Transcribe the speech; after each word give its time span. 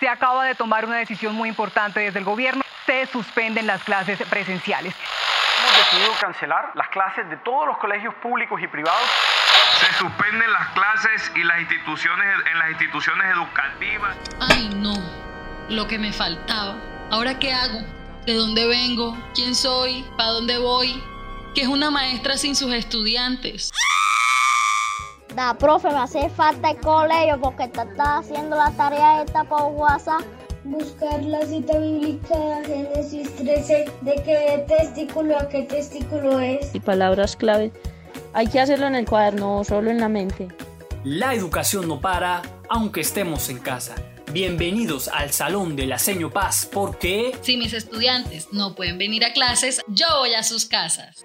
Se 0.00 0.08
acaba 0.08 0.46
de 0.46 0.54
tomar 0.54 0.86
una 0.86 0.96
decisión 0.96 1.34
muy 1.34 1.50
importante 1.50 2.00
desde 2.00 2.20
el 2.20 2.24
gobierno. 2.24 2.62
Se 2.86 3.06
suspenden 3.06 3.66
las 3.66 3.84
clases 3.84 4.18
presenciales. 4.30 4.94
Hemos 5.58 5.76
decidido 5.76 6.12
cancelar 6.18 6.72
las 6.74 6.88
clases 6.88 7.28
de 7.28 7.36
todos 7.36 7.66
los 7.66 7.76
colegios 7.76 8.14
públicos 8.14 8.58
y 8.62 8.66
privados. 8.66 9.08
Se 9.78 9.92
suspenden 9.98 10.50
las 10.52 10.68
clases 10.68 11.32
y 11.36 11.42
las 11.42 11.60
instituciones 11.60 12.34
en 12.50 12.58
las 12.58 12.70
instituciones 12.70 13.26
educativas. 13.30 14.16
Ay, 14.40 14.70
no. 14.76 14.94
Lo 15.68 15.86
que 15.86 15.98
me 15.98 16.14
faltaba. 16.14 16.76
¿Ahora 17.10 17.38
qué 17.38 17.52
hago? 17.52 17.80
¿De 18.24 18.34
dónde 18.34 18.66
vengo? 18.66 19.18
¿Quién 19.34 19.54
soy? 19.54 20.04
¿Para 20.16 20.30
dónde 20.30 20.56
voy? 20.56 21.02
¿Qué 21.54 21.62
es 21.62 21.68
una 21.68 21.90
maestra 21.90 22.38
sin 22.38 22.56
sus 22.56 22.72
estudiantes? 22.72 23.70
Da, 25.34 25.54
profe, 25.54 25.88
me 25.90 25.98
hace 25.98 26.28
falta 26.28 26.70
el 26.70 26.78
colegio 26.78 27.40
porque 27.40 27.68
te 27.68 27.82
está 27.82 28.18
haciendo 28.18 28.56
la 28.56 28.72
tarea 28.72 29.22
esta 29.22 29.44
por 29.44 29.72
WhatsApp. 29.72 30.22
Buscar 30.64 31.22
la 31.22 31.40
cita 31.46 31.78
bíblica 31.78 32.36
Génesis 32.66 33.34
13 33.36 33.92
de 34.00 34.14
qué 34.24 34.64
testículo 34.66 35.38
a 35.38 35.48
qué 35.48 35.62
testículo 35.62 36.40
es. 36.40 36.74
Y 36.74 36.80
palabras 36.80 37.36
clave. 37.36 37.72
Hay 38.32 38.48
que 38.48 38.60
hacerlo 38.60 38.88
en 38.88 38.96
el 38.96 39.06
cuaderno 39.06 39.58
o 39.58 39.64
solo 39.64 39.90
en 39.90 40.00
la 40.00 40.08
mente. 40.08 40.48
La 41.04 41.32
educación 41.32 41.88
no 41.88 42.00
para, 42.00 42.42
aunque 42.68 43.00
estemos 43.00 43.48
en 43.48 43.58
casa. 43.58 43.94
Bienvenidos 44.32 45.08
al 45.08 45.32
Salón 45.32 45.76
de 45.76 45.86
la 45.86 45.98
Seño 45.98 46.30
Paz, 46.30 46.68
porque... 46.70 47.36
Si 47.40 47.56
mis 47.56 47.72
estudiantes 47.72 48.48
no 48.52 48.74
pueden 48.74 48.98
venir 48.98 49.24
a 49.24 49.32
clases, 49.32 49.80
yo 49.88 50.06
voy 50.18 50.34
a 50.34 50.42
sus 50.42 50.66
casas. 50.66 51.24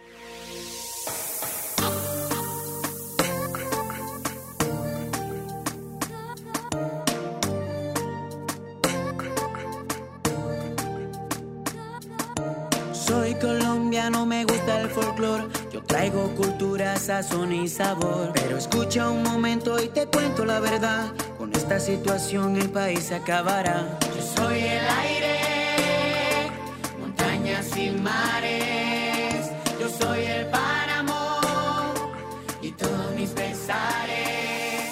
Traigo 15.96 16.28
cultura, 16.36 16.98
sazón 16.98 17.54
y 17.54 17.70
sabor. 17.70 18.34
Pero 18.34 18.58
escucha 18.58 19.10
un 19.10 19.24
momento 19.24 19.82
y 19.82 19.88
te 19.88 20.06
cuento 20.08 20.44
la 20.44 20.60
verdad. 20.60 21.14
Con 21.38 21.54
esta 21.56 21.80
situación 21.80 22.58
el 22.58 22.70
país 22.70 23.06
se 23.06 23.16
acabará. 23.16 23.98
Yo 24.14 24.22
soy 24.44 24.60
el 24.60 24.86
aire, 25.04 26.52
montañas 27.00 27.78
y 27.78 27.92
mares. 27.92 29.52
Yo 29.80 29.88
soy 29.88 30.26
el 30.26 30.48
páramo 30.48 31.40
y 32.62 32.72
todos 32.72 33.16
mis 33.16 33.30
pesares. 33.30 34.92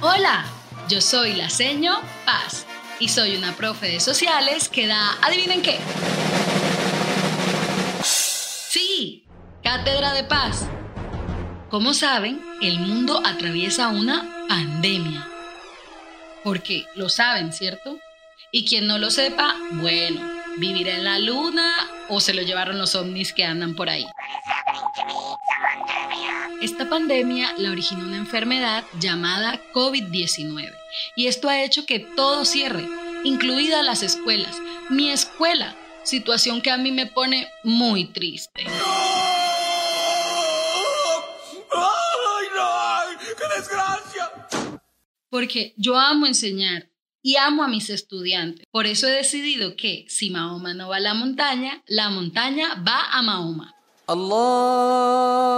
Hola, 0.00 0.44
yo 0.88 1.00
soy 1.00 1.32
la 1.32 1.50
seño 1.50 2.00
Paz 2.24 2.64
y 3.02 3.08
soy 3.08 3.34
una 3.34 3.56
profe 3.56 3.88
de 3.88 3.98
sociales 3.98 4.68
que 4.68 4.86
da, 4.86 5.18
adivinen 5.22 5.60
qué. 5.60 5.76
Sí, 8.04 9.24
Cátedra 9.64 10.12
de 10.14 10.22
Paz. 10.22 10.66
Como 11.68 11.94
saben, 11.94 12.40
el 12.62 12.78
mundo 12.78 13.20
atraviesa 13.26 13.88
una 13.88 14.46
pandemia. 14.48 15.28
Porque 16.44 16.86
lo 16.94 17.08
saben, 17.08 17.52
¿cierto? 17.52 17.98
Y 18.52 18.66
quien 18.66 18.86
no 18.86 18.98
lo 18.98 19.10
sepa, 19.10 19.56
bueno, 19.72 20.20
vivirá 20.58 20.94
en 20.94 21.02
la 21.02 21.18
luna 21.18 21.74
o 22.08 22.20
se 22.20 22.34
lo 22.34 22.42
llevaron 22.42 22.78
los 22.78 22.94
ovnis 22.94 23.32
que 23.32 23.44
andan 23.44 23.74
por 23.74 23.90
ahí. 23.90 24.06
Esta 26.62 26.88
pandemia 26.88 27.54
la 27.58 27.72
originó 27.72 28.04
una 28.04 28.18
enfermedad 28.18 28.84
llamada 29.00 29.60
COVID-19 29.72 30.72
y 31.16 31.26
esto 31.26 31.48
ha 31.48 31.60
hecho 31.60 31.86
que 31.86 31.98
todo 31.98 32.44
cierre, 32.44 32.88
incluidas 33.24 33.84
las 33.84 34.04
escuelas. 34.04 34.56
Mi 34.88 35.10
escuela, 35.10 35.76
situación 36.04 36.60
que 36.60 36.70
a 36.70 36.76
mí 36.76 36.92
me 36.92 37.06
pone 37.06 37.48
muy 37.64 38.04
triste. 38.04 38.64
¡Ay, 38.64 38.76
no! 42.54 43.18
¡Qué 43.18 43.44
desgracia! 43.56 44.30
Porque 45.30 45.74
yo 45.76 45.98
amo 45.98 46.26
enseñar 46.26 46.90
y 47.22 47.38
amo 47.38 47.64
a 47.64 47.68
mis 47.68 47.90
estudiantes. 47.90 48.66
Por 48.70 48.86
eso 48.86 49.08
he 49.08 49.10
decidido 49.10 49.74
que 49.74 50.04
si 50.08 50.30
Mahoma 50.30 50.74
no 50.74 50.90
va 50.90 50.98
a 50.98 51.00
la 51.00 51.14
montaña, 51.14 51.82
la 51.88 52.08
montaña 52.08 52.80
va 52.86 53.10
a 53.10 53.20
Mahoma. 53.22 53.74
Allahu 54.12 55.56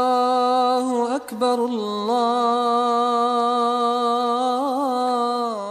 Akbar, 1.11 1.59
Allah. 1.59 2.15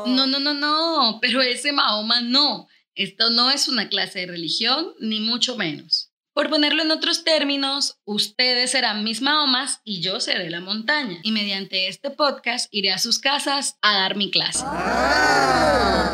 No, 0.05 0.27
no, 0.27 0.39
no, 0.39 0.53
no, 0.53 1.19
pero 1.21 1.41
ese 1.41 1.71
Mahoma 1.71 2.19
no. 2.19 2.67
Esto 2.93 3.29
no 3.29 3.49
es 3.51 3.69
una 3.69 3.87
clase 3.87 4.19
de 4.19 4.27
religión, 4.27 4.93
ni 4.99 5.21
mucho 5.21 5.55
menos. 5.55 6.11
Por 6.33 6.49
ponerlo 6.49 6.83
en 6.83 6.91
otros 6.91 7.23
términos, 7.23 8.01
ustedes 8.03 8.71
serán 8.71 9.05
mis 9.05 9.21
Mahomas 9.21 9.79
y 9.85 10.01
yo 10.01 10.19
seré 10.19 10.49
la 10.49 10.59
montaña. 10.59 11.19
Y 11.23 11.31
mediante 11.31 11.87
este 11.87 12.09
podcast 12.11 12.67
iré 12.71 12.91
a 12.91 12.97
sus 12.97 13.19
casas 13.19 13.77
a 13.81 13.93
dar 13.93 14.17
mi 14.17 14.29
clase. 14.29 14.65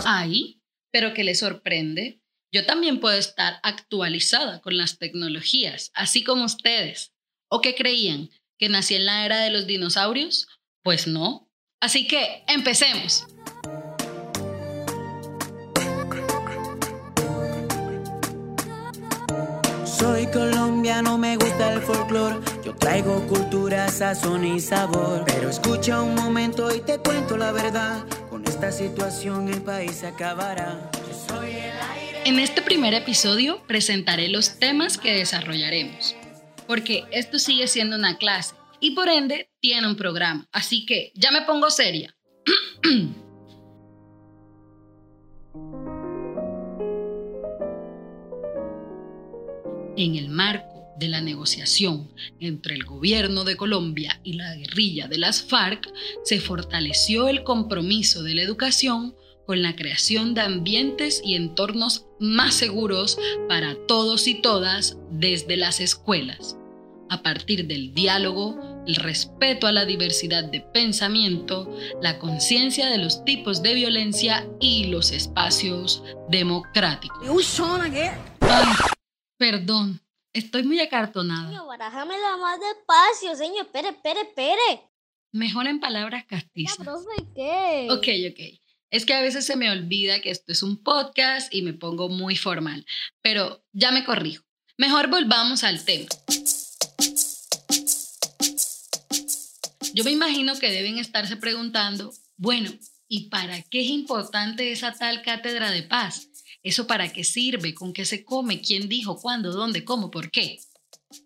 Ay, 0.06 0.62
pero 0.92 1.16
que 1.16 1.24
les 1.24 1.40
sorprende. 1.40 2.19
Yo 2.52 2.66
también 2.66 3.00
puedo 3.00 3.16
estar 3.16 3.60
actualizada 3.62 4.60
con 4.62 4.76
las 4.76 4.98
tecnologías, 4.98 5.92
así 5.94 6.24
como 6.24 6.46
ustedes. 6.46 7.14
¿O 7.48 7.62
qué 7.62 7.76
creían? 7.76 8.32
¿Que 8.58 8.70
nací 8.70 8.96
en 8.96 9.06
la 9.06 9.24
era 9.24 9.40
de 9.42 9.52
los 9.52 9.68
dinosaurios? 9.68 10.48
Pues 10.84 11.06
no. 11.06 11.48
Así 11.80 12.08
que 12.08 12.44
empecemos. 12.48 13.26
Soy 19.86 20.26
colombiano, 20.28 21.20
me 21.20 21.38
gusta 21.38 21.74
el 21.74 21.82
folclore. 21.82 22.40
Yo 22.66 22.74
traigo 22.76 23.28
cultura, 23.28 23.90
sazón 23.90 24.44
y 24.44 24.60
sabor. 24.60 25.24
Pero 25.28 25.50
escucha 25.50 26.02
un 26.02 26.16
momento 26.16 26.74
y 26.74 26.82
te 26.82 26.98
cuento 26.98 27.38
la 27.38 27.52
verdad. 27.52 28.04
Con 28.32 28.44
esta 28.48 28.72
situación 28.72 29.50
el 29.50 29.62
país 29.62 29.98
se 29.98 30.08
acabará. 30.08 30.90
Yo 31.08 31.36
soy 31.36 31.52
el 31.52 31.80
aire. 31.80 31.99
En 32.30 32.38
este 32.38 32.62
primer 32.62 32.94
episodio 32.94 33.66
presentaré 33.66 34.30
los 34.30 34.60
temas 34.60 35.00
que 35.00 35.16
desarrollaremos, 35.16 36.16
porque 36.68 37.06
esto 37.12 37.40
sigue 37.40 37.66
siendo 37.66 37.96
una 37.96 38.20
clase 38.20 38.54
y 38.80 38.92
por 38.92 39.10
ende 39.10 39.50
tiene 39.60 39.88
un 39.88 39.96
programa. 39.96 40.48
Así 40.52 40.86
que 40.86 41.12
ya 41.16 41.32
me 41.32 41.42
pongo 41.42 41.72
seria. 41.72 42.16
en 49.98 50.16
el 50.16 50.30
marco 50.30 50.86
de 51.00 51.08
la 51.08 51.22
negociación 51.22 52.12
entre 52.40 52.76
el 52.76 52.84
gobierno 52.84 53.44
de 53.44 53.58
Colombia 53.58 54.22
y 54.24 54.34
la 54.34 54.54
guerrilla 54.54 55.08
de 55.08 55.18
las 55.18 55.42
FARC, 55.42 55.92
se 56.24 56.40
fortaleció 56.40 57.28
el 57.28 57.42
compromiso 57.42 58.22
de 58.22 58.36
la 58.36 58.44
educación 58.44 59.16
con 59.50 59.64
la 59.64 59.76
creación 59.76 60.36
de 60.36 60.42
ambientes 60.42 61.24
y 61.26 61.34
entornos 61.34 62.06
más 62.20 62.54
seguros 62.54 63.18
para 63.48 63.74
todos 63.88 64.28
y 64.28 64.36
todas 64.44 65.00
desde 65.10 65.58
las 65.58 65.80
escuelas, 65.80 66.56
a 67.10 67.24
partir 67.24 67.66
del 67.66 67.96
diálogo, 67.96 68.84
el 68.86 68.94
respeto 68.94 69.66
a 69.66 69.72
la 69.72 69.86
diversidad 69.86 70.44
de 70.44 70.62
pensamiento, 70.62 71.68
la 72.00 72.20
conciencia 72.20 72.92
de 72.92 73.00
los 73.00 73.26
tipos 73.26 73.64
de 73.64 73.74
violencia 73.74 74.48
y 74.60 74.86
los 74.86 75.12
espacios 75.12 76.04
democráticos. 76.30 77.28
Ay, 78.42 78.68
perdón, 79.36 80.00
estoy 80.32 80.62
muy 80.62 80.80
acartonada. 80.80 81.48
Señor, 81.50 81.66
barájamela 81.66 82.38
más 82.38 82.60
despacio, 82.60 83.36
señor. 83.36 83.66
Espere, 83.66 83.90
espere, 83.90 84.22
espere. 84.22 84.92
Mejor 85.32 85.66
en 85.66 85.80
palabras 85.80 86.26
Ya, 86.30 86.38
castizas. 86.38 86.78
profe, 86.78 87.26
¿qué? 87.36 87.88
Ok, 87.90 88.08
ok. 88.32 88.69
Es 88.92 89.06
que 89.06 89.14
a 89.14 89.22
veces 89.22 89.46
se 89.46 89.56
me 89.56 89.70
olvida 89.70 90.20
que 90.20 90.32
esto 90.32 90.52
es 90.52 90.64
un 90.64 90.82
podcast 90.82 91.54
y 91.54 91.62
me 91.62 91.74
pongo 91.74 92.10
muy 92.10 92.36
formal, 92.36 92.86
pero 93.22 93.64
ya 93.72 93.92
me 93.92 94.04
corrijo. 94.04 94.44
Mejor 94.78 95.10
volvamos 95.10 95.64
al 95.64 95.84
tema. 95.86 96.08
Yo 99.94 100.04
me 100.04 100.12
imagino 100.12 100.58
que 100.58 100.72
deben 100.72 100.98
estarse 100.98 101.36
preguntando, 101.36 102.12
bueno, 102.38 102.72
¿y 103.08 103.30
para 103.30 103.62
qué 103.64 103.82
es 103.82 103.90
importante 103.90 104.72
esa 104.72 104.94
tal 104.94 105.22
cátedra 105.22 105.70
de 105.70 105.84
paz? 105.84 106.30
¿Eso 106.64 106.88
para 106.88 107.14
qué 107.14 107.24
sirve? 107.24 107.76
¿Con 107.76 107.94
qué 107.94 108.06
se 108.06 108.24
come? 108.24 108.62
¿Quién 108.62 108.90
dijo? 108.90 109.20
¿Cuándo? 109.20 109.52
¿Dónde? 109.52 109.84
¿Cómo? 109.84 110.10
¿Por 110.10 110.32
qué? 110.32 110.60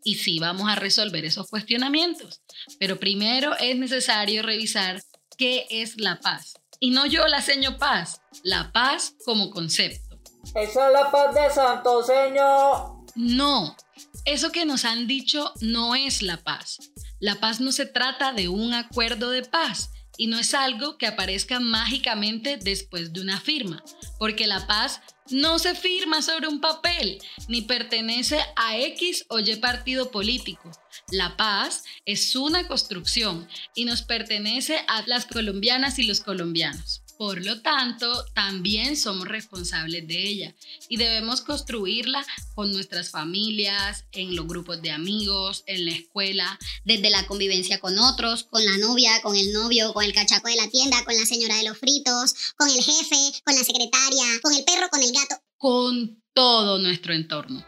Y 0.04 0.16
sí, 0.16 0.40
vamos 0.40 0.70
a 0.70 0.76
resolver 0.76 1.24
esos 1.24 1.50
cuestionamientos. 1.50 2.42
Pero 2.78 3.00
primero 3.00 3.56
es 3.58 3.78
necesario 3.78 4.44
revisar 4.44 5.02
qué 5.38 5.66
es 5.70 6.00
la 6.00 6.20
paz. 6.20 6.56
Y 6.84 6.92
no 6.92 7.06
yo 7.06 7.26
la 7.28 7.42
seño 7.42 7.78
paz, 7.78 8.20
la 8.44 8.74
paz 8.74 9.16
como 9.24 9.52
concepto. 9.52 10.20
Esa 10.54 10.88
es 10.88 10.94
la 10.94 11.10
paz 11.10 11.34
de 11.34 11.50
Santo 11.50 12.04
Señor. 12.04 13.06
No, 13.16 13.78
eso 14.26 14.52
que 14.52 14.66
nos 14.66 14.84
han 14.84 15.08
dicho 15.08 15.54
no 15.62 15.96
es 15.96 16.22
la 16.22 16.44
paz. 16.44 16.80
La 17.22 17.36
paz 17.36 17.62
no 17.62 17.72
se 17.72 17.86
trata 17.86 18.34
de 18.34 18.50
un 18.50 18.74
acuerdo 18.74 19.30
de 19.30 19.44
paz 19.44 19.92
y 20.18 20.28
no 20.28 20.38
es 20.38 20.54
algo 20.54 20.98
que 20.98 21.08
aparezca 21.08 21.62
mágicamente 21.62 22.58
después 22.58 23.14
de 23.14 23.22
una 23.22 23.40
firma, 23.40 23.82
porque 24.20 24.46
la 24.46 24.68
paz 24.68 25.00
no 25.30 25.60
se 25.60 25.76
firma 25.76 26.22
sobre 26.22 26.50
un 26.50 26.60
papel 26.60 27.22
ni 27.48 27.62
pertenece 27.62 28.42
a 28.58 28.78
X 28.78 29.26
o 29.30 29.40
Y 29.40 29.56
partido 29.56 30.12
político. 30.12 30.70
La 31.12 31.38
paz 31.38 31.84
es 32.06 32.36
una 32.36 32.68
construcción 32.68 33.48
y 33.76 33.86
nos 33.86 34.02
pertenece 34.02 34.80
a 34.88 35.04
las 35.06 35.26
colombianas 35.26 36.00
y 36.00 36.04
los 36.04 36.22
colombianos. 36.22 37.04
Por 37.18 37.46
lo 37.46 37.62
tanto, 37.62 38.26
también 38.34 38.98
somos 38.98 39.28
responsables 39.28 40.08
de 40.08 40.28
ella 40.28 40.56
y 40.90 40.98
debemos 40.98 41.42
construirla 41.42 42.26
con 42.56 42.72
nuestras 42.72 43.12
familias, 43.12 44.06
en 44.12 44.36
los 44.36 44.48
grupos 44.48 44.82
de 44.82 44.92
amigos, 44.92 45.64
en 45.68 45.86
la 45.86 45.92
escuela. 45.92 46.60
Desde 46.84 47.12
la 47.12 47.26
convivencia 47.28 47.80
con 47.80 48.00
otros, 48.00 48.44
con 48.46 48.66
la 48.66 48.78
novia, 48.78 49.22
con 49.22 49.36
el 49.36 49.54
novio, 49.54 49.94
con 49.94 50.04
el 50.04 50.14
cachaco 50.14 50.48
de 50.50 50.56
la 50.56 50.70
tienda, 50.70 51.04
con 51.06 51.16
la 51.16 51.26
señora 51.26 51.58
de 51.58 51.66
los 51.66 51.78
fritos, 51.78 52.34
con 52.58 52.70
el 52.70 52.82
jefe, 52.82 53.42
con 53.46 53.56
la 53.56 53.64
secretaria, 53.64 54.26
con 54.42 54.54
el 54.54 54.64
perro, 54.64 54.90
con 54.90 55.04
el 55.04 55.12
gato. 55.12 55.36
Con 55.58 56.24
todo 56.34 56.80
nuestro 56.80 57.14
entorno. 57.14 57.64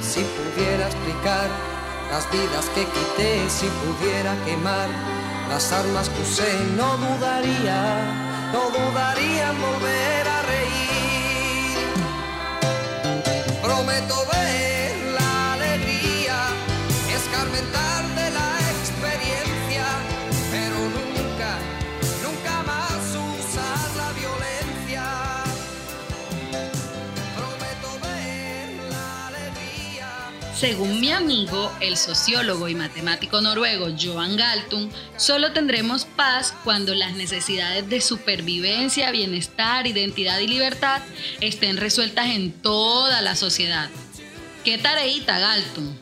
Si 0.00 0.20
pudiera 0.20 0.86
explicar 0.86 1.71
las 2.12 2.30
vidas 2.30 2.66
que 2.74 2.84
quité, 2.94 3.48
si 3.48 3.66
pudiera 3.82 4.36
quemar 4.44 4.88
las 5.48 5.72
armas 5.72 6.10
que 6.10 6.20
usé, 6.20 6.52
no 6.76 6.98
dudaría, 6.98 7.80
no 8.52 8.62
dudaría 8.78 9.48
en 9.48 9.58
volver 9.66 10.28
a 10.36 10.42
reír. 10.52 11.78
Prometo 13.62 14.26
ver 14.30 14.41
Según 30.62 31.00
mi 31.00 31.10
amigo, 31.10 31.72
el 31.80 31.96
sociólogo 31.96 32.68
y 32.68 32.76
matemático 32.76 33.40
noruego 33.40 33.88
Johan 34.00 34.36
Galtung, 34.36 34.92
solo 35.16 35.50
tendremos 35.52 36.04
paz 36.04 36.54
cuando 36.62 36.94
las 36.94 37.14
necesidades 37.14 37.90
de 37.90 38.00
supervivencia, 38.00 39.10
bienestar, 39.10 39.88
identidad 39.88 40.38
y 40.38 40.46
libertad 40.46 41.02
estén 41.40 41.78
resueltas 41.78 42.26
en 42.26 42.52
toda 42.52 43.22
la 43.22 43.34
sociedad. 43.34 43.90
¿Qué 44.64 44.78
tareita, 44.78 45.40
Galtung? 45.40 45.96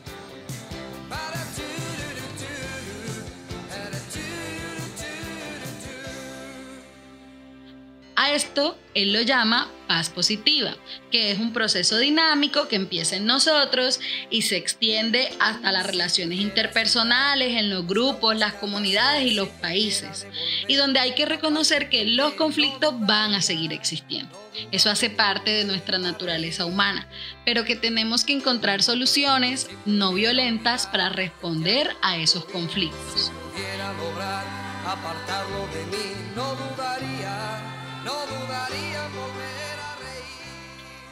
A 8.21 8.33
esto 8.33 8.77
él 8.93 9.13
lo 9.13 9.21
llama 9.21 9.67
paz 9.87 10.11
positiva, 10.11 10.75
que 11.09 11.31
es 11.31 11.39
un 11.39 11.53
proceso 11.53 11.97
dinámico 11.97 12.67
que 12.67 12.75
empieza 12.75 13.15
en 13.15 13.25
nosotros 13.25 13.99
y 14.29 14.43
se 14.43 14.57
extiende 14.57 15.33
hasta 15.39 15.71
las 15.71 15.87
relaciones 15.87 16.39
interpersonales, 16.39 17.57
en 17.57 17.71
los 17.71 17.87
grupos, 17.87 18.37
las 18.37 18.53
comunidades 18.53 19.25
y 19.25 19.33
los 19.33 19.49
países, 19.49 20.27
y 20.67 20.75
donde 20.75 20.99
hay 20.99 21.15
que 21.15 21.25
reconocer 21.25 21.89
que 21.89 22.05
los 22.05 22.33
conflictos 22.33 22.93
van 22.99 23.33
a 23.33 23.41
seguir 23.41 23.73
existiendo. 23.73 24.39
Eso 24.71 24.91
hace 24.91 25.09
parte 25.09 25.49
de 25.49 25.65
nuestra 25.65 25.97
naturaleza 25.97 26.65
humana, 26.65 27.07
pero 27.43 27.65
que 27.65 27.75
tenemos 27.75 28.23
que 28.23 28.33
encontrar 28.33 28.83
soluciones 28.83 29.67
no 29.87 30.13
violentas 30.13 30.85
para 30.85 31.09
responder 31.09 31.89
a 32.03 32.17
esos 32.17 32.45
conflictos. 32.45 33.31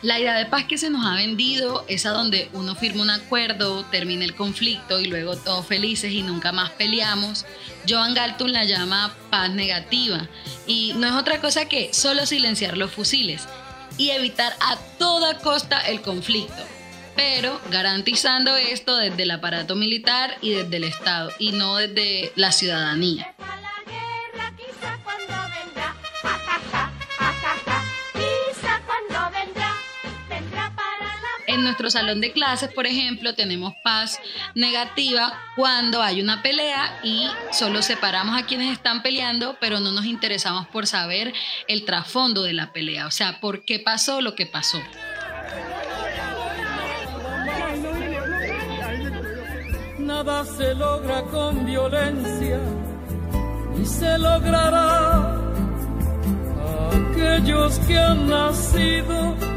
La 0.02 0.18
idea 0.18 0.36
de 0.36 0.46
paz 0.46 0.64
que 0.64 0.78
se 0.78 0.90
nos 0.90 1.06
ha 1.06 1.16
vendido 1.16 1.84
es 1.90 2.06
a 2.06 2.12
donde 2.12 2.50
uno 2.54 2.74
firma 2.74 3.02
un 3.02 3.10
acuerdo, 3.10 3.84
termina 3.86 4.24
el 4.24 4.34
conflicto 4.34 5.02
y 5.02 5.08
luego 5.08 5.36
todos 5.36 5.66
felices 5.66 6.14
y 6.14 6.22
nunca 6.22 6.54
más 6.54 6.70
peleamos. 6.72 7.46
Joan 7.88 8.14
Galtung 8.14 8.52
la 8.52 8.64
llama 8.64 9.14
paz 9.30 9.50
negativa 9.50 10.30
y 10.66 10.94
no 10.96 11.08
es 11.08 11.14
otra 11.14 11.42
cosa 11.42 11.66
que 11.66 11.94
solo 11.94 12.26
silenciar 12.26 12.78
los 12.78 12.92
fusiles 12.92 13.44
y 13.98 14.12
evitar 14.12 14.54
a 14.62 14.78
toda 14.98 15.38
costa 15.40 15.82
el 15.82 16.02
conflicto, 16.02 16.64
pero 17.18 17.60
garantizando 17.70 18.56
esto 18.56 18.96
desde 18.96 19.24
el 19.24 19.32
aparato 19.32 19.76
militar 19.76 20.38
y 20.42 20.52
desde 20.52 20.78
el 20.78 20.86
Estado 20.86 21.30
y 21.40 21.52
no 21.52 21.76
desde 21.76 22.32
la 22.38 22.54
ciudadanía. 22.54 23.36
En 31.50 31.64
nuestro 31.64 31.90
salón 31.90 32.22
de 32.22 32.32
clases, 32.32 32.72
por 32.72 32.86
ejemplo, 32.86 33.34
tenemos 33.34 33.74
paz 33.84 34.20
negativa 34.54 35.34
cuando 35.56 36.04
hay 36.04 36.22
una 36.22 36.44
pelea 36.44 37.00
y 37.02 37.28
solo 37.52 37.82
separamos 37.82 38.40
a 38.40 38.46
quienes 38.46 38.72
están 38.72 39.02
peleando, 39.02 39.58
pero 39.60 39.80
no 39.80 39.92
nos 39.92 40.06
interesamos 40.06 40.68
por 40.68 40.86
saber 40.86 41.34
el 41.68 41.86
trasfondo 41.86 42.44
de 42.44 42.54
la 42.54 42.72
pelea, 42.72 43.08
o 43.08 43.12
sea, 43.12 43.40
por 43.40 43.66
qué 43.66 43.80
pasó 43.80 44.22
lo 44.22 44.36
que 44.36 44.46
pasó. 44.46 44.80
Nada 49.98 50.46
se 50.46 50.76
logra 50.76 51.24
con 51.24 51.66
violencia, 51.66 52.60
ni 53.76 53.86
se 53.88 54.20
logrará 54.20 55.36
aquellos 56.94 57.80
que 57.80 57.98
han 57.98 58.30
nacido 58.30 59.49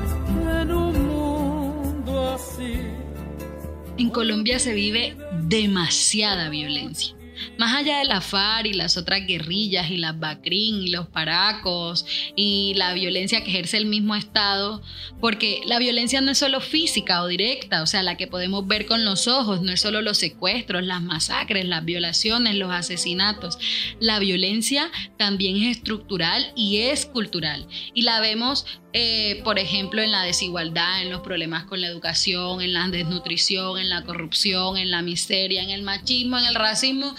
en 3.99 4.11
Colombia 4.11 4.58
se 4.58 4.75
vive 4.75 5.17
demasiada 5.43 6.49
violencia. 6.49 7.14
Más 7.58 7.75
allá 7.75 7.99
de 7.99 8.05
la 8.05 8.20
FARC 8.20 8.67
y 8.67 8.73
las 8.73 8.96
otras 8.96 9.26
guerrillas 9.26 9.90
y 9.90 9.96
las 9.96 10.19
BACRIN 10.19 10.82
y 10.82 10.90
los 10.90 11.08
paracos 11.08 12.06
y 12.37 12.75
la 12.76 12.94
violencia 12.94 13.43
que 13.43 13.50
ejerce 13.50 13.76
el 13.76 13.87
mismo 13.87 14.14
Estado, 14.14 14.82
porque 15.20 15.61
la 15.67 15.79
violencia 15.79 16.21
no 16.21 16.30
es 16.30 16.38
solo 16.38 16.61
física 16.61 17.23
o 17.23 17.26
directa, 17.26 17.83
o 17.83 17.87
sea, 17.87 18.02
la 18.02 18.16
que 18.16 18.26
podemos 18.26 18.66
ver 18.66 18.87
con 18.87 19.04
los 19.04 19.28
ojos, 19.28 19.62
no 19.62 19.73
es 19.73 19.80
solo 19.80 20.02
los 20.02 20.18
secuestros, 20.18 20.85
las 20.85 21.02
masacres, 21.02 21.66
las 21.66 21.85
violaciones, 21.85 22.54
los 22.54 22.71
asesinatos. 22.71 23.59
La 23.99 24.18
violencia 24.18 24.90
también 25.16 25.57
es 25.57 25.78
estructural 25.78 26.52
y 26.54 26.78
es 26.78 27.07
cultural. 27.07 27.66
Y 27.95 28.02
la 28.02 28.21
vemos 28.21 28.66
eh, 28.94 29.40
por 29.42 29.58
ejemplo, 29.58 30.02
en 30.02 30.12
la 30.12 30.22
desigualdad, 30.22 31.02
en 31.02 31.11
los 31.11 31.22
problemas 31.22 31.64
con 31.64 31.80
la 31.80 31.87
educación, 31.87 32.61
en 32.61 32.75
la 32.75 32.87
desnutrición, 32.88 33.78
en 33.78 33.88
la 33.88 34.02
corrupción, 34.02 34.76
en 34.76 34.90
la 34.90 35.00
miseria, 35.00 35.62
en 35.62 35.70
el 35.70 35.82
machismo, 35.82 36.38
en 36.38 36.44
el 36.44 36.54
racismo, 36.54 37.14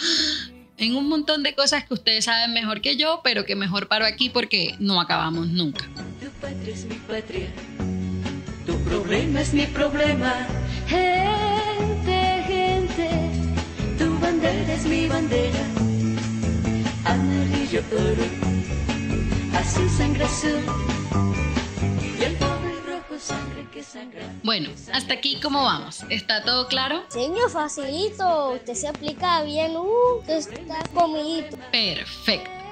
en 0.78 0.96
un 0.96 1.10
montón 1.10 1.42
de 1.42 1.56
cosas 1.56 1.86
que 1.86 1.96
ustedes 1.96 2.26
saben 2.26 2.54
mejor 2.54 2.82
que 2.82 2.96
yo, 2.96 3.22
pero 3.24 3.46
que 3.46 3.56
mejor 3.56 3.88
paro 3.88 4.06
aquí 4.06 4.30
porque 4.30 4.76
no 4.80 5.02
acabamos 5.02 5.48
nunca. 5.48 5.86
Tu 6.20 6.30
patria 6.40 6.74
es 6.74 6.86
mi 6.86 6.96
patria, 6.96 7.48
tu 8.68 8.78
problema 8.84 9.42
es 9.42 9.54
mi 9.54 9.66
problema. 9.66 10.48
Gente, 10.88 12.44
gente, 12.48 13.10
tu 13.98 14.20
bandera 14.20 14.74
es 14.74 14.86
mi 14.86 15.08
bandera. 15.08 15.66
Amarillo 17.06 17.82
oro, 17.92 19.58
azul 19.58 19.90
sangre 19.90 20.26
azul. 20.26 20.62
Bueno, 24.44 24.70
hasta 24.92 25.14
aquí 25.14 25.40
cómo 25.42 25.64
vamos. 25.64 26.04
¿Está 26.10 26.44
todo 26.44 26.68
claro? 26.68 27.04
Señor, 27.10 27.50
facilito. 27.50 28.52
Usted 28.52 28.74
se 28.74 28.88
aplica 28.88 29.44
bien. 29.44 29.76
Uh, 29.76 30.22
está 30.28 30.84
comidito. 30.94 31.58
Perfecto. 31.72 32.64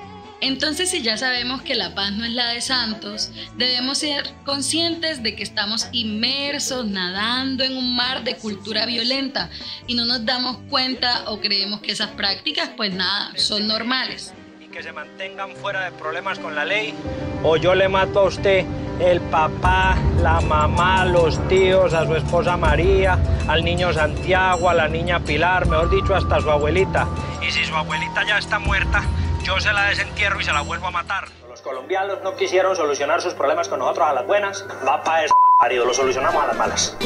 Entonces, 0.42 0.90
si 0.90 1.04
ya 1.04 1.18
sabemos 1.18 1.62
que 1.62 1.76
la 1.76 1.94
paz 1.94 2.14
no 2.14 2.26
es 2.26 2.32
la 2.32 2.50
de 2.50 2.62
santos, 2.62 3.32
debemos 3.58 4.00
ser 4.00 4.28
conscientes 4.44 5.22
de 5.22 5.36
que 5.36 5.44
estamos 5.44 5.88
inmersos, 5.92 6.88
nadando 6.88 7.64
en 7.64 7.78
un 7.78 7.96
mar 7.96 8.24
de 8.24 8.36
cultura 8.36 8.88
violenta 8.88 9.52
y 9.86 9.94
no 9.94 10.06
nos 10.06 10.26
damos 10.26 10.58
cuenta 10.68 11.30
o 11.30 11.40
creemos 11.40 11.82
que 11.82 11.92
esas 11.92 12.10
prácticas, 12.12 12.72
pues 12.76 12.92
nada, 12.92 13.34
son 13.36 13.68
normales. 13.68 14.34
Y 14.60 14.66
que 14.66 14.82
se 14.82 14.92
mantengan 14.92 15.56
fuera 15.58 15.86
de 15.86 15.92
problemas 15.92 16.40
con 16.40 16.56
la 16.56 16.66
ley 16.66 16.96
o 17.44 17.58
yo 17.58 17.76
le 17.76 17.88
mato 17.88 18.22
a 18.22 18.24
usted 18.24 18.66
el 19.02 19.20
papá, 19.20 19.96
la 20.18 20.40
mamá, 20.42 21.06
los 21.06 21.40
tíos, 21.48 21.94
a 21.94 22.06
su 22.06 22.16
esposa 22.16 22.56
María, 22.56 23.18
al 23.48 23.64
niño 23.64 23.92
Santiago, 23.92 24.70
a 24.70 24.74
la 24.74 24.88
niña 24.88 25.20
Pilar, 25.20 25.68
mejor 25.68 25.90
dicho, 25.90 26.16
hasta 26.16 26.40
su 26.40 26.52
abuelita. 26.52 27.08
Y 27.42 27.52
si 27.52 27.66
su 27.66 27.76
abuelita 27.76 28.24
ya 28.28 28.38
está 28.38 28.60
muerta, 28.60 29.04
yo 29.44 29.60
se 29.60 29.74
la 29.74 29.86
desentierro 29.86 30.40
y 30.40 30.44
se 30.44 30.54
la 30.54 30.62
vuelvo 30.62 30.88
a 30.88 30.92
matar. 30.92 31.28
Los 31.50 31.62
colombianos 31.62 32.20
no 32.24 32.36
quisieron 32.36 32.76
solucionar 32.76 33.22
sus 33.22 33.34
problemas 33.34 33.68
con 33.68 33.80
nosotros 33.80 34.08
a 34.08 34.14
las 34.14 34.28
buenas. 34.28 34.66
Va 34.88 35.04
para 35.04 35.26
eso, 35.26 35.34
parido, 35.58 35.86
lo 35.86 35.94
solucionamos 35.94 36.44
a 36.44 36.48
las 36.48 36.58
malas. 36.58 36.98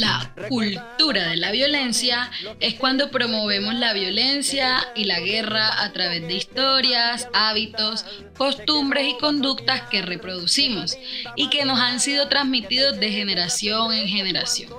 La 0.00 0.32
cultura 0.48 1.28
de 1.28 1.36
la 1.36 1.50
violencia 1.50 2.30
es 2.58 2.72
cuando 2.76 3.10
promovemos 3.10 3.74
la 3.74 3.92
violencia 3.92 4.82
y 4.96 5.04
la 5.04 5.20
guerra 5.20 5.82
a 5.82 5.92
través 5.92 6.26
de 6.26 6.36
historias, 6.36 7.28
hábitos, 7.34 8.06
costumbres 8.34 9.06
y 9.06 9.18
conductas 9.18 9.82
que 9.90 10.00
reproducimos 10.00 10.96
y 11.36 11.50
que 11.50 11.66
nos 11.66 11.78
han 11.78 12.00
sido 12.00 12.28
transmitidos 12.28 12.98
de 12.98 13.12
generación 13.12 13.92
en 13.92 14.08
generación. 14.08 14.72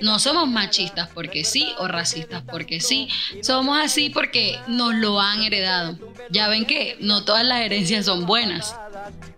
No 0.00 0.18
somos 0.18 0.48
machistas 0.48 1.08
porque 1.14 1.44
sí 1.44 1.72
o 1.78 1.86
racistas 1.86 2.42
porque 2.50 2.80
sí, 2.80 3.08
somos 3.42 3.78
así 3.80 4.10
porque 4.10 4.58
nos 4.66 4.92
lo 4.92 5.20
han 5.20 5.40
heredado. 5.42 5.96
Ya 6.30 6.48
ven 6.48 6.66
que 6.66 6.96
no 6.98 7.24
todas 7.24 7.44
las 7.44 7.60
herencias 7.60 8.06
son 8.06 8.26
buenas. 8.26 8.74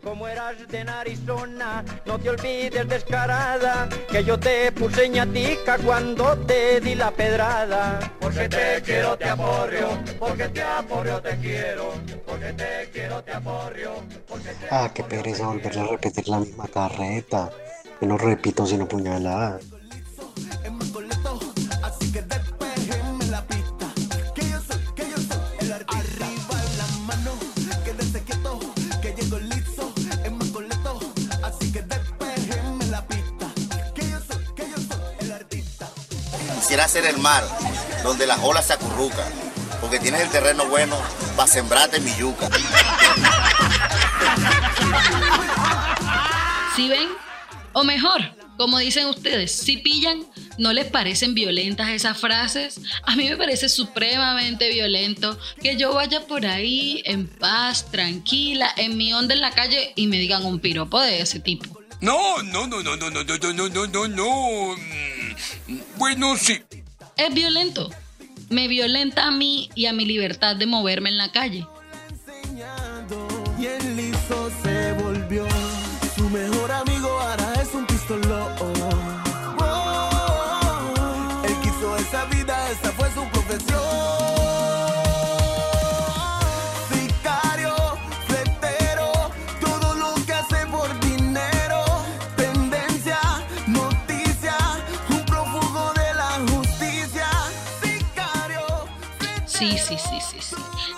Como 0.03 0.27
eras 0.27 0.57
de 0.69 0.85
narizona, 0.85 1.85
no 2.07 2.19
te 2.19 2.31
olvides 2.31 2.89
descarada, 2.89 3.89
que 4.11 4.25
yo 4.25 4.39
te 4.39 4.73
puse 4.73 5.09
ñatica 5.09 5.79
cuando 5.79 6.37
te 6.39 6.81
di 6.81 6.95
la 6.95 7.11
pedrada. 7.11 8.01
Porque 8.21 8.49
te 8.49 8.83
quiero, 8.83 9.17
te 9.17 9.29
aporrio, 9.29 9.89
porque 10.19 10.49
te 10.49 10.63
aporrio, 10.63 11.21
te 11.21 11.37
quiero, 11.39 11.93
porque 12.27 12.53
te 12.53 12.91
quiero, 12.93 13.23
te 13.23 13.33
aporrio. 13.33 13.93
Ah, 14.71 14.91
qué 14.95 15.03
pereza 15.05 15.47
volverle 15.47 15.81
a 15.81 15.87
repetir 15.87 16.29
la 16.29 16.41
misma 16.41 16.69
carreta. 16.69 17.51
Yo 18.01 18.09
no 18.09 18.17
repito 18.17 18.67
sino 18.67 18.89
puñaladas. 18.89 19.80
Quisiera 36.81 37.03
ser 37.03 37.15
el 37.15 37.21
mar, 37.21 37.47
donde 38.03 38.27
las 38.27 38.41
olas 38.43 38.67
se 38.67 38.73
acurrucan, 38.73 39.31
porque 39.83 39.99
tienes 39.99 40.23
el 40.23 40.31
terreno 40.31 40.65
bueno 40.65 40.97
para 41.37 41.47
sembrarte 41.47 42.01
mi 42.01 42.11
yuca. 42.17 42.49
¿Sí 46.75 46.89
ven? 46.89 47.11
O 47.75 47.85
mejor, 47.85 48.35
como 48.57 48.79
dicen 48.79 49.09
ustedes, 49.09 49.53
si 49.53 49.77
pillan, 49.77 50.25
¿no 50.57 50.73
les 50.73 50.87
parecen 50.87 51.35
violentas 51.35 51.91
esas 51.91 52.17
frases? 52.17 52.81
A 53.03 53.15
mí 53.15 53.29
me 53.29 53.37
parece 53.37 53.69
supremamente 53.69 54.71
violento 54.71 55.39
que 55.63 55.77
yo 55.77 55.93
vaya 55.93 56.27
por 56.27 56.47
ahí 56.47 57.03
en 57.05 57.29
paz, 57.29 57.91
tranquila, 57.91 58.73
en 58.79 58.97
mi 58.97 59.13
onda 59.13 59.35
en 59.35 59.43
la 59.43 59.51
calle 59.51 59.93
y 59.97 60.07
me 60.07 60.17
digan 60.17 60.47
un 60.47 60.61
piropo 60.61 60.99
de 60.99 61.21
ese 61.21 61.41
tipo. 61.41 61.79
No, 62.01 62.43
no, 62.43 62.67
no, 62.67 62.83
no, 62.83 62.97
no, 62.97 63.11
no, 63.11 63.23
no, 63.23 63.37
no, 63.37 63.53
no, 63.53 63.69
no, 63.69 63.87
no, 63.87 64.09
no. 64.09 64.77
Mm, 64.77 65.20
Bueno, 65.97 66.37
sí. 66.37 66.61
Es 67.17 67.35
violento. 67.35 67.91
Me 68.49 68.69
violenta 68.69 69.27
a 69.27 69.31
mí 69.31 69.71
y 69.75 69.87
a 69.87 69.93
mi 69.93 70.05
libertad 70.05 70.57
de 70.57 70.67
moverme 70.67 71.11
en 71.11 71.19
la 71.19 71.31
calle. 71.31 71.67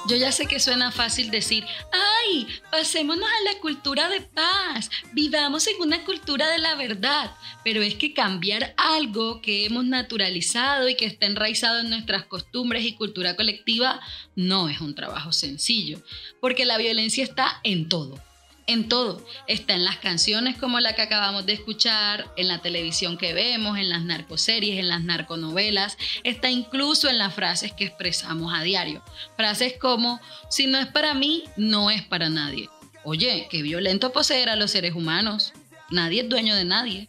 Yo 0.08 0.16
ya 0.16 0.32
sé 0.32 0.46
que 0.46 0.58
suena 0.58 0.90
fácil 0.90 1.30
decir, 1.30 1.64
ay, 1.92 2.48
pasémonos 2.72 3.24
a 3.28 3.52
la 3.52 3.60
cultura 3.60 4.08
de 4.08 4.20
paz, 4.20 4.90
vivamos 5.12 5.66
en 5.68 5.80
una 5.80 6.04
cultura 6.04 6.50
de 6.50 6.58
la 6.58 6.74
verdad, 6.74 7.30
pero 7.62 7.82
es 7.82 7.94
que 7.94 8.12
cambiar 8.12 8.74
algo 8.76 9.40
que 9.40 9.64
hemos 9.64 9.84
naturalizado 9.84 10.88
y 10.88 10.96
que 10.96 11.06
está 11.06 11.26
enraizado 11.26 11.80
en 11.80 11.90
nuestras 11.90 12.24
costumbres 12.26 12.84
y 12.84 12.94
cultura 12.96 13.36
colectiva 13.36 14.00
no 14.34 14.68
es 14.68 14.80
un 14.80 14.96
trabajo 14.96 15.30
sencillo, 15.30 16.02
porque 16.40 16.64
la 16.64 16.78
violencia 16.78 17.22
está 17.22 17.60
en 17.62 17.88
todo. 17.88 18.20
En 18.66 18.88
todo. 18.88 19.24
Está 19.48 19.74
en 19.74 19.84
las 19.84 19.96
canciones 19.98 20.56
como 20.56 20.78
la 20.78 20.94
que 20.94 21.02
acabamos 21.02 21.46
de 21.46 21.54
escuchar, 21.54 22.30
en 22.36 22.48
la 22.48 22.58
televisión 22.58 23.18
que 23.18 23.34
vemos, 23.34 23.76
en 23.76 23.88
las 23.88 24.04
narcoseries, 24.04 24.78
en 24.78 24.88
las 24.88 25.02
narconovelas. 25.02 25.98
Está 26.22 26.50
incluso 26.50 27.08
en 27.08 27.18
las 27.18 27.34
frases 27.34 27.72
que 27.72 27.84
expresamos 27.84 28.54
a 28.54 28.62
diario. 28.62 29.02
Frases 29.36 29.74
como, 29.78 30.20
si 30.48 30.66
no 30.66 30.78
es 30.78 30.86
para 30.86 31.14
mí, 31.14 31.44
no 31.56 31.90
es 31.90 32.02
para 32.02 32.28
nadie. 32.28 32.68
Oye, 33.04 33.48
qué 33.50 33.62
violento 33.62 34.12
poseer 34.12 34.48
a 34.48 34.56
los 34.56 34.70
seres 34.70 34.94
humanos. 34.94 35.52
Nadie 35.90 36.22
es 36.22 36.28
dueño 36.28 36.54
de 36.54 36.64
nadie. 36.64 37.08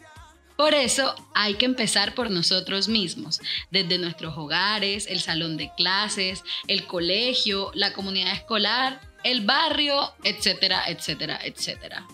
Por 0.58 0.74
eso 0.74 1.16
hay 1.34 1.56
que 1.56 1.66
empezar 1.66 2.14
por 2.14 2.30
nosotros 2.30 2.88
mismos, 2.88 3.42
desde 3.72 3.98
nuestros 3.98 4.38
hogares, 4.38 5.08
el 5.08 5.20
salón 5.20 5.58
de 5.58 5.72
clases, 5.76 6.44
el 6.68 6.86
colegio, 6.86 7.72
la 7.74 7.94
comunidad 7.94 8.34
escolar, 8.34 9.02
el 9.24 9.42
barrio, 9.46 10.14
etcétera, 10.24 10.84
etcétera, 10.88 11.40
etcétera. 11.44 12.08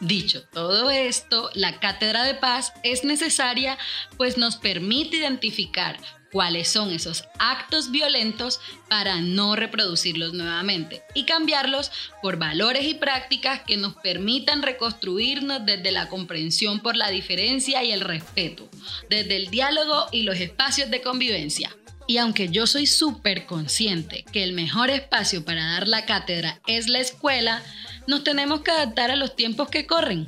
Dicho 0.00 0.42
todo 0.52 0.90
esto, 0.90 1.50
la 1.54 1.78
cátedra 1.80 2.24
de 2.24 2.34
paz 2.34 2.72
es 2.82 3.04
necesaria 3.04 3.78
pues 4.16 4.36
nos 4.36 4.56
permite 4.56 5.16
identificar 5.16 5.98
cuáles 6.34 6.66
son 6.66 6.90
esos 6.90 7.24
actos 7.38 7.92
violentos 7.92 8.60
para 8.88 9.20
no 9.20 9.54
reproducirlos 9.54 10.32
nuevamente 10.32 11.04
y 11.14 11.26
cambiarlos 11.26 11.92
por 12.22 12.38
valores 12.38 12.86
y 12.86 12.94
prácticas 12.94 13.60
que 13.60 13.76
nos 13.76 13.94
permitan 13.94 14.62
reconstruirnos 14.62 15.64
desde 15.64 15.92
la 15.92 16.08
comprensión 16.08 16.80
por 16.80 16.96
la 16.96 17.10
diferencia 17.10 17.84
y 17.84 17.92
el 17.92 18.00
respeto, 18.00 18.68
desde 19.08 19.36
el 19.36 19.48
diálogo 19.48 20.06
y 20.10 20.24
los 20.24 20.40
espacios 20.40 20.90
de 20.90 21.02
convivencia. 21.02 21.70
Y 22.06 22.18
aunque 22.18 22.48
yo 22.48 22.66
soy 22.66 22.86
súper 22.86 23.46
consciente 23.46 24.24
que 24.30 24.44
el 24.44 24.52
mejor 24.52 24.90
espacio 24.90 25.44
para 25.44 25.72
dar 25.72 25.88
la 25.88 26.04
cátedra 26.04 26.60
es 26.66 26.88
la 26.88 27.00
escuela, 27.00 27.62
nos 28.06 28.24
tenemos 28.24 28.60
que 28.60 28.70
adaptar 28.70 29.10
a 29.10 29.16
los 29.16 29.34
tiempos 29.36 29.68
que 29.68 29.86
corren. 29.86 30.26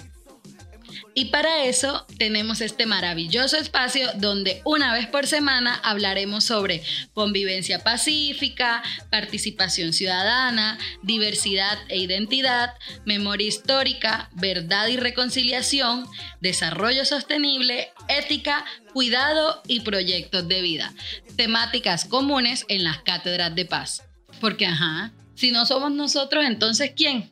Y 1.18 1.26
para 1.26 1.64
eso 1.64 2.04
tenemos 2.18 2.60
este 2.60 2.84
maravilloso 2.84 3.56
espacio 3.56 4.06
donde 4.16 4.60
una 4.66 4.92
vez 4.92 5.06
por 5.06 5.26
semana 5.26 5.80
hablaremos 5.82 6.44
sobre 6.44 6.82
convivencia 7.14 7.82
pacífica, 7.82 8.82
participación 9.10 9.94
ciudadana, 9.94 10.76
diversidad 11.02 11.78
e 11.88 11.96
identidad, 11.96 12.74
memoria 13.06 13.48
histórica, 13.48 14.28
verdad 14.34 14.88
y 14.88 14.98
reconciliación, 14.98 16.06
desarrollo 16.42 17.06
sostenible, 17.06 17.88
ética, 18.08 18.66
cuidado 18.92 19.62
y 19.66 19.80
proyectos 19.80 20.46
de 20.48 20.60
vida. 20.60 20.92
Temáticas 21.34 22.04
comunes 22.04 22.66
en 22.68 22.84
las 22.84 22.98
cátedras 22.98 23.54
de 23.54 23.64
paz. 23.64 24.02
Porque, 24.38 24.66
ajá, 24.66 25.12
si 25.34 25.50
no 25.50 25.64
somos 25.64 25.92
nosotros, 25.92 26.44
entonces 26.44 26.92
¿quién? 26.94 27.30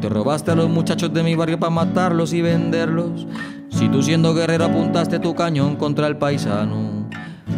Te 0.00 0.08
robaste 0.08 0.50
a 0.50 0.54
los 0.54 0.70
muchachos 0.70 1.12
de 1.12 1.22
mi 1.22 1.34
barrio 1.34 1.60
para 1.60 1.70
matarlos 1.70 2.32
y 2.32 2.40
venderlos. 2.40 3.26
Si 3.68 3.88
tú 3.88 4.02
siendo 4.02 4.34
guerrero 4.34 4.64
apuntaste 4.64 5.18
tu 5.18 5.34
cañón 5.34 5.76
contra 5.76 6.06
el 6.06 6.16
paisano. 6.16 7.08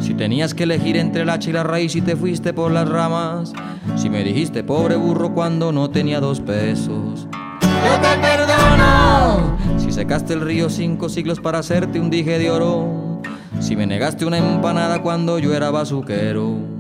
Si 0.01 0.15
tenías 0.15 0.53
que 0.53 0.65
elegir 0.65 0.97
entre 0.97 1.23
el 1.23 1.31
hacha 1.31 1.51
y 1.51 1.53
la 1.53 1.63
raíz 1.63 1.95
y 1.95 2.01
te 2.01 2.17
fuiste 2.17 2.53
por 2.53 2.73
las 2.73 2.89
ramas. 2.89 3.53
Si 3.97 4.11
me 4.11 4.25
dijiste 4.25 4.65
pobre 4.65 4.97
burro 4.97 5.33
cuando 5.33 5.71
no 5.71 5.91
tenía 5.91 6.21
dos 6.21 6.41
pesos. 6.41 7.29
Yo 7.61 8.01
te 8.01 8.19
perdono. 8.21 9.57
Si 9.79 9.93
secaste 9.93 10.35
el 10.35 10.41
río 10.41 10.69
cinco 10.69 11.09
siglos 11.09 11.39
para 11.41 11.61
hacerte 11.61 12.01
un 12.01 12.11
dije 12.11 12.39
de 12.39 12.51
oro. 12.51 13.23
Si 13.61 13.77
me 13.77 13.87
negaste 13.87 14.25
una 14.25 14.39
empanada 14.39 15.01
cuando 15.03 15.39
yo 15.39 15.55
era 15.55 15.71
bazuquero. 15.71 16.72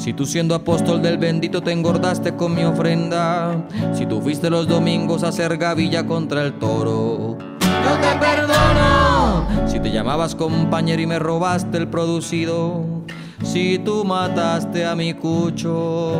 Si 0.00 0.14
tú 0.14 0.24
siendo 0.24 0.54
apóstol 0.54 1.02
del 1.02 1.18
bendito 1.18 1.60
te 1.60 1.72
engordaste 1.72 2.34
con 2.34 2.54
mi 2.54 2.64
ofrenda. 2.64 3.66
Si 3.92 4.06
tú 4.06 4.22
fuiste 4.22 4.48
los 4.48 4.66
domingos 4.66 5.22
a 5.22 5.28
hacer 5.28 5.58
gavilla 5.58 6.06
contra 6.06 6.42
el 6.42 6.54
toro. 6.54 7.36
Yo 7.60 7.98
te 8.00 8.18
perdono. 8.18 9.46
Si 9.68 9.78
te 9.78 9.90
llamabas 9.90 10.34
compañero 10.34 11.02
y 11.02 11.06
me 11.06 11.18
robaste 11.18 11.76
el 11.76 11.88
producido. 11.88 12.82
Si 13.44 13.78
tú 13.78 14.06
mataste 14.06 14.86
a 14.86 14.96
mi 14.96 15.12
cucho. 15.12 16.14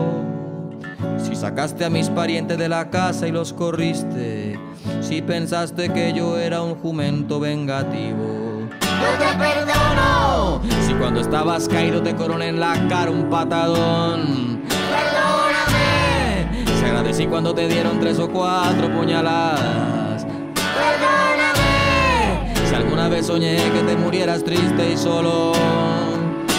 Si 1.17 1.35
sacaste 1.35 1.87
a 1.87 1.89
mis 1.89 2.11
parientes 2.11 2.59
de 2.59 2.69
la 2.69 2.91
casa 2.91 3.29
y 3.29 3.33
los 3.33 3.55
corriste. 3.55 4.61
Si 5.01 5.23
pensaste 5.23 5.91
que 5.91 6.13
yo 6.13 6.39
era 6.39 6.61
un 6.61 6.75
jumento 6.75 7.41
vengativo. 7.41 8.40
Yo 9.01 9.09
te 9.19 9.27
perdono. 9.39 10.61
Si 10.87 10.93
cuando 10.95 11.21
estabas 11.21 11.69
caído 11.69 12.03
te 12.03 12.15
coroné 12.15 12.49
en 12.49 12.61
la 12.61 12.87
cara 12.89 13.11
un 13.11 13.29
patadón. 13.31 14.61
Perdóname. 14.69 16.47
Si 16.79 16.85
agradecí 16.85 17.27
cuando 17.27 17.55
te 17.55 17.67
dieron 17.69 17.99
tres 18.01 18.19
o 18.19 18.29
cuatro 18.29 18.93
puñaladas. 18.93 20.25
Perdóname. 20.55 22.53
Si 22.69 22.75
alguna 22.75 23.09
vez 23.09 23.27
soñé 23.27 23.57
que 23.57 23.81
te 23.81 23.97
murieras 23.97 24.45
triste 24.45 24.93
y 24.93 24.97
solo. 24.97 25.53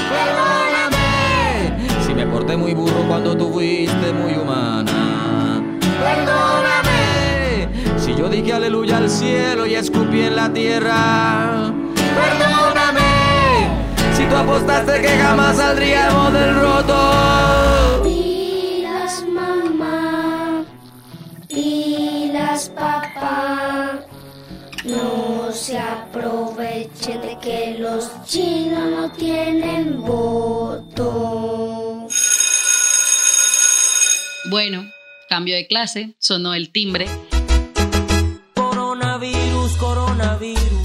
Perdóname. 0.10 1.78
Si 2.06 2.14
me 2.14 2.26
porté 2.26 2.58
muy 2.58 2.74
burro 2.74 3.06
cuando 3.08 3.38
tú 3.38 3.54
fuiste 3.54 4.12
muy 4.14 4.34
humana. 4.34 5.62
Perdóname. 5.80 7.70
Si 7.98 8.16
yo 8.16 8.28
dije 8.30 8.54
aleluya 8.54 8.98
al 8.98 9.10
cielo 9.10 9.66
y 9.68 9.76
escupí 9.76 10.22
en 10.22 10.36
la 10.36 10.52
tierra. 10.52 11.72
Perdóname. 12.16 13.70
Si 14.16 14.26
tú 14.26 14.36
apostaste 14.36 15.02
que 15.02 15.18
jamás 15.18 15.58
saldríamos 15.58 16.34
del 16.34 16.56
roto. 16.56 18.02
Pilas 18.04 19.24
mamá, 19.28 20.64
pilas 21.48 22.70
papá, 22.70 24.00
no 24.86 25.52
se 25.52 25.78
aproveche 25.78 27.18
de 27.20 27.38
que 27.40 27.76
los 27.80 28.10
chinos 28.26 28.90
no 28.92 29.12
tienen 29.12 30.02
voto. 30.02 32.08
Bueno, 34.50 34.84
cambio 35.30 35.56
de 35.56 35.68
clase, 35.68 36.16
sonó 36.20 36.54
el 36.54 36.72
timbre. 36.72 37.08
Coronavirus, 38.56 39.78
coronavirus. 39.78 40.81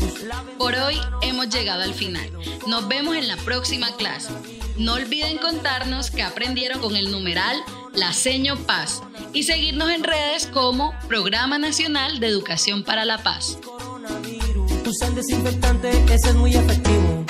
Por 0.58 0.74
hoy 0.74 0.98
hemos 1.22 1.48
llegado 1.48 1.82
al 1.82 1.94
final. 1.94 2.30
Nos 2.66 2.88
vemos 2.88 3.16
en 3.16 3.28
la 3.28 3.36
próxima 3.36 3.94
clase. 3.96 4.30
No 4.76 4.94
olviden 4.94 5.38
contarnos 5.38 6.10
qué 6.10 6.22
aprendieron 6.22 6.80
con 6.80 6.96
el 6.96 7.10
numeral 7.10 7.56
La 7.94 8.12
Seño 8.12 8.56
Paz 8.56 9.02
y 9.32 9.44
seguirnos 9.44 9.90
en 9.90 10.04
redes 10.04 10.46
como 10.46 10.94
Programa 11.08 11.58
Nacional 11.58 12.20
de 12.20 12.28
Educación 12.28 12.84
para 12.84 13.04
la 13.04 13.18
Paz. 13.18 13.58
Usan 14.84 15.14
desinfectante, 15.14 15.90
ese 16.12 16.28
es 16.28 16.34
muy 16.34 16.54
efectivo. 16.54 17.24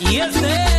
Y 0.00 0.16
este 0.16 0.69